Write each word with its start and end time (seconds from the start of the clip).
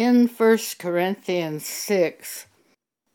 In 0.00 0.28
1 0.28 0.58
Corinthians 0.78 1.66
6, 1.66 2.46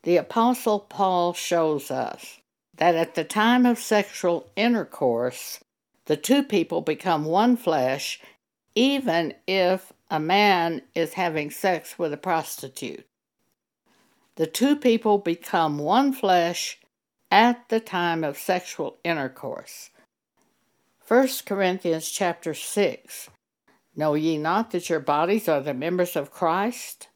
the 0.04 0.18
Apostle 0.18 0.78
Paul 0.78 1.32
shows 1.32 1.90
us 1.90 2.38
that 2.76 2.94
at 2.94 3.16
the 3.16 3.24
time 3.24 3.66
of 3.66 3.80
sexual 3.80 4.48
intercourse, 4.54 5.58
the 6.04 6.16
two 6.16 6.44
people 6.44 6.82
become 6.82 7.24
one 7.24 7.56
flesh, 7.56 8.20
even 8.76 9.34
if 9.48 9.92
a 10.12 10.20
man 10.20 10.80
is 10.94 11.14
having 11.14 11.50
sex 11.50 11.98
with 11.98 12.12
a 12.12 12.16
prostitute. 12.16 13.04
The 14.36 14.46
two 14.46 14.76
people 14.76 15.18
become 15.18 15.78
one 15.78 16.12
flesh 16.12 16.78
at 17.32 17.68
the 17.68 17.80
time 17.80 18.22
of 18.22 18.38
sexual 18.38 18.96
intercourse. 19.02 19.90
1 21.08 21.28
Corinthians 21.46 22.08
chapter 22.08 22.54
6 22.54 23.28
Know 23.96 24.12
ye 24.14 24.36
not 24.36 24.72
that 24.72 24.90
your 24.90 25.00
bodies 25.00 25.48
are 25.48 25.62
the 25.62 25.72
members 25.72 26.16
of 26.16 26.30
Christ? 26.30 27.08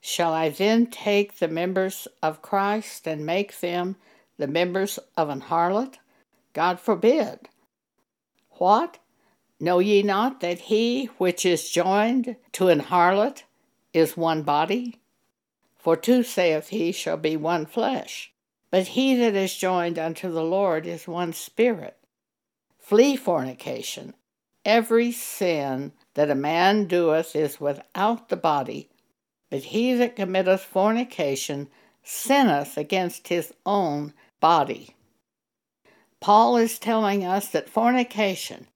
Shall 0.00 0.32
I 0.32 0.48
then 0.48 0.86
take 0.86 1.38
the 1.38 1.48
members 1.48 2.08
of 2.22 2.40
Christ 2.40 3.06
and 3.06 3.26
make 3.26 3.60
them 3.60 3.96
the 4.38 4.46
members 4.46 4.98
of 5.16 5.28
an 5.28 5.42
harlot? 5.42 5.96
God 6.54 6.80
forbid. 6.80 7.48
What? 8.52 8.98
Know 9.60 9.80
ye 9.80 10.02
not 10.02 10.40
that 10.40 10.60
he 10.60 11.06
which 11.18 11.44
is 11.44 11.68
joined 11.68 12.36
to 12.52 12.68
an 12.68 12.80
harlot 12.80 13.42
is 13.92 14.16
one 14.16 14.42
body? 14.42 15.00
For 15.76 15.96
two, 15.96 16.22
saith 16.22 16.68
he, 16.68 16.90
shall 16.92 17.16
be 17.16 17.36
one 17.36 17.66
flesh. 17.66 18.32
But 18.70 18.88
he 18.88 19.14
that 19.16 19.34
is 19.34 19.54
joined 19.54 19.98
unto 19.98 20.30
the 20.30 20.42
Lord 20.42 20.86
is 20.86 21.06
one 21.06 21.32
spirit. 21.32 21.96
Flee 22.78 23.16
fornication. 23.16 24.14
Every 24.64 25.12
sin 25.12 25.92
that 26.14 26.30
a 26.30 26.34
man 26.34 26.86
doeth 26.86 27.34
is 27.36 27.60
without 27.60 28.28
the 28.28 28.36
body, 28.36 28.88
but 29.50 29.64
he 29.64 29.94
that 29.94 30.16
committeth 30.16 30.60
fornication 30.60 31.68
sinneth 32.02 32.76
against 32.76 33.28
his 33.28 33.52
own 33.64 34.12
body. 34.40 34.94
Paul 36.20 36.56
is 36.56 36.78
telling 36.78 37.24
us 37.24 37.48
that 37.48 37.68
fornication 37.68 38.66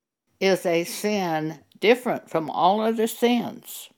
is 0.41 0.65
a 0.65 0.85
sin 0.85 1.61
different 1.81 2.31
from 2.31 2.49
all 2.49 2.81
other 2.81 3.07
sins. 3.07 3.91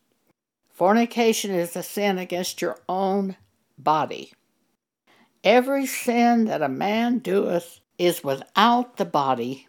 Fornication 0.72 1.52
is 1.52 1.76
a 1.76 1.82
sin 1.82 2.18
against 2.18 2.62
your 2.62 2.78
own 2.88 3.36
body. 3.78 4.32
Every 5.44 5.86
sin 5.86 6.46
that 6.46 6.62
a 6.62 6.68
man 6.68 7.18
doeth 7.18 7.80
is 7.98 8.24
without 8.24 8.96
the 8.96 9.04
body, 9.04 9.68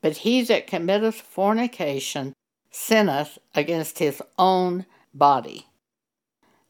but 0.00 0.18
he 0.18 0.42
that 0.42 0.66
committeth 0.66 1.16
fornication 1.16 2.34
sinneth 2.70 3.38
against 3.54 3.98
his 3.98 4.22
own 4.38 4.86
body. 5.12 5.66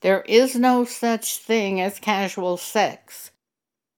There 0.00 0.22
is 0.22 0.54
no 0.56 0.84
such 0.84 1.38
thing 1.38 1.80
as 1.80 1.98
casual 1.98 2.56
sex. 2.56 3.30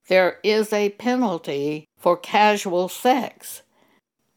There 0.07 0.39
is 0.43 0.73
a 0.73 0.89
penalty 0.89 1.85
for 1.97 2.17
casual 2.17 2.89
sex 2.89 3.61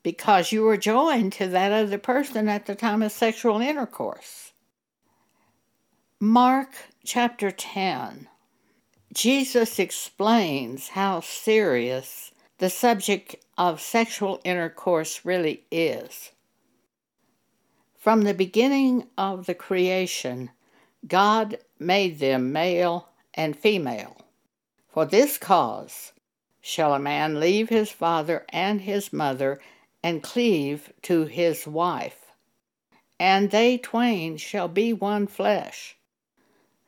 because 0.02 0.52
you 0.52 0.62
were 0.62 0.76
joined 0.76 1.32
to 1.32 1.48
that 1.48 1.72
other 1.72 1.98
person 1.98 2.48
at 2.48 2.66
the 2.66 2.74
time 2.74 3.02
of 3.02 3.10
sexual 3.10 3.60
intercourse. 3.60 4.52
Mark 6.20 6.68
chapter 7.04 7.50
10. 7.50 8.28
Jesus 9.12 9.78
explains 9.78 10.88
how 10.88 11.20
serious 11.20 12.32
the 12.58 12.70
subject 12.70 13.36
of 13.56 13.80
sexual 13.80 14.41
intercourse 14.44 15.24
really 15.24 15.64
is. 15.70 16.33
From 17.96 18.22
the 18.22 18.34
beginning 18.34 19.06
of 19.16 19.46
the 19.46 19.55
creation, 19.55 20.50
God 21.06 21.58
made 21.78 22.19
them 22.19 22.52
male 22.52 23.08
and 23.33 23.56
female. 23.56 24.16
For 24.88 25.05
this 25.05 25.38
cause 25.38 26.12
shall 26.61 26.95
a 26.95 26.98
man 26.98 27.40
leave 27.40 27.68
his 27.68 27.90
father 27.90 28.45
and 28.48 28.80
his 28.83 29.12
mother 29.12 29.61
and 30.02 30.23
cleave 30.23 30.92
to 31.02 31.24
his 31.24 31.67
wife, 31.67 32.33
and 33.18 33.51
they 33.51 33.78
twain 33.78 34.36
shall 34.36 34.68
be 34.68 34.92
one 34.92 35.27
flesh. 35.27 35.96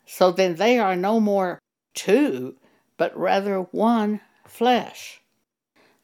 So 0.05 0.31
then 0.31 0.57
they 0.57 0.79
are 0.79 0.97
no 0.97 1.19
more 1.19 1.59
two, 1.95 2.57
but 2.97 3.17
rather 3.19 3.61
one 3.61 4.21
flesh. 4.45 5.21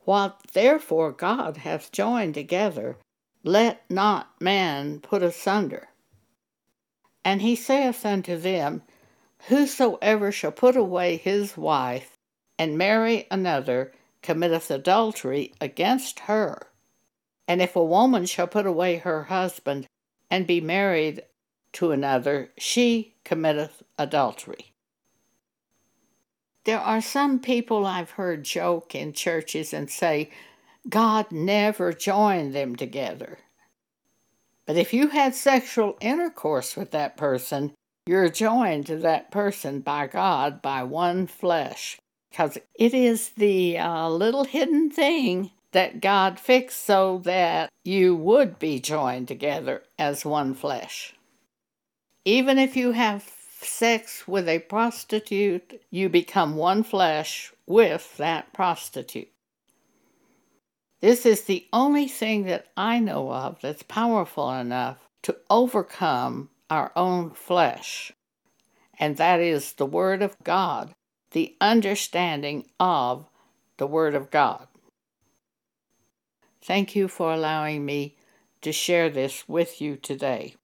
What 0.04 0.40
therefore 0.52 1.12
God 1.12 1.58
hath 1.58 1.92
joined 1.92 2.34
together, 2.34 2.96
let 3.44 3.88
not 3.90 4.40
man 4.40 5.00
put 5.00 5.22
asunder. 5.22 5.88
And 7.24 7.42
he 7.42 7.54
saith 7.54 8.04
unto 8.04 8.36
them, 8.36 8.82
Whosoever 9.48 10.32
shall 10.32 10.52
put 10.52 10.76
away 10.76 11.16
his 11.16 11.56
wife 11.56 12.18
and 12.58 12.78
marry 12.78 13.26
another 13.30 13.92
committeth 14.22 14.70
adultery 14.70 15.52
against 15.60 16.20
her. 16.20 16.68
And 17.48 17.60
if 17.60 17.74
a 17.74 17.84
woman 17.84 18.26
shall 18.26 18.46
put 18.46 18.66
away 18.66 18.98
her 18.98 19.24
husband 19.24 19.86
and 20.30 20.46
be 20.46 20.60
married 20.60 21.22
to 21.74 21.91
another, 21.91 22.50
she 22.56 23.14
committeth 23.24 23.82
adultery. 23.98 24.72
There 26.64 26.80
are 26.80 27.00
some 27.00 27.40
people 27.40 27.84
I've 27.86 28.12
heard 28.12 28.44
joke 28.44 28.94
in 28.94 29.12
churches 29.12 29.72
and 29.72 29.90
say, 29.90 30.30
God 30.88 31.32
never 31.32 31.92
joined 31.92 32.54
them 32.54 32.76
together. 32.76 33.38
But 34.66 34.76
if 34.76 34.94
you 34.94 35.08
had 35.08 35.34
sexual 35.34 35.96
intercourse 36.00 36.76
with 36.76 36.92
that 36.92 37.16
person, 37.16 37.72
you're 38.06 38.28
joined 38.28 38.86
to 38.86 38.96
that 38.98 39.30
person 39.30 39.80
by 39.80 40.06
God 40.06 40.62
by 40.62 40.84
one 40.84 41.26
flesh. 41.26 41.98
Because 42.30 42.58
it 42.74 42.94
is 42.94 43.30
the 43.30 43.78
uh, 43.78 44.08
little 44.08 44.44
hidden 44.44 44.90
thing 44.90 45.50
that 45.72 46.00
God 46.00 46.38
fixed 46.38 46.84
so 46.84 47.20
that 47.24 47.70
you 47.84 48.14
would 48.14 48.58
be 48.58 48.78
joined 48.78 49.28
together 49.28 49.82
as 49.98 50.24
one 50.24 50.54
flesh. 50.54 51.14
Even 52.24 52.58
if 52.58 52.76
you 52.76 52.92
have 52.92 53.22
sex 53.64 54.26
with 54.28 54.48
a 54.48 54.60
prostitute, 54.60 55.82
you 55.90 56.08
become 56.08 56.56
one 56.56 56.82
flesh 56.82 57.52
with 57.66 58.16
that 58.16 58.52
prostitute. 58.52 59.28
This 61.00 61.26
is 61.26 61.42
the 61.42 61.66
only 61.72 62.06
thing 62.06 62.44
that 62.44 62.66
I 62.76 63.00
know 63.00 63.32
of 63.32 63.60
that's 63.60 63.82
powerful 63.82 64.52
enough 64.52 64.98
to 65.22 65.36
overcome 65.50 66.50
our 66.70 66.92
own 66.94 67.30
flesh, 67.30 68.12
and 68.98 69.16
that 69.16 69.40
is 69.40 69.72
the 69.72 69.86
Word 69.86 70.22
of 70.22 70.36
God, 70.44 70.94
the 71.32 71.56
understanding 71.60 72.66
of 72.78 73.26
the 73.78 73.86
Word 73.86 74.14
of 74.14 74.30
God. 74.30 74.68
Thank 76.62 76.94
you 76.94 77.08
for 77.08 77.32
allowing 77.32 77.84
me 77.84 78.16
to 78.60 78.70
share 78.70 79.10
this 79.10 79.48
with 79.48 79.80
you 79.80 79.96
today. 79.96 80.54